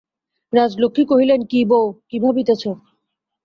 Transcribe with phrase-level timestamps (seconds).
[0.53, 2.63] রাজলক্ষ্মী কহিলেন, কী বউ, কী ভাবিতেছ।